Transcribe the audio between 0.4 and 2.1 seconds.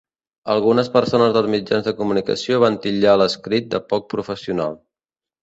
Algunes persones dels mitjans de